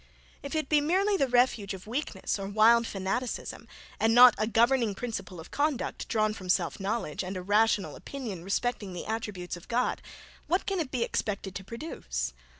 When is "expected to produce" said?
11.03-12.33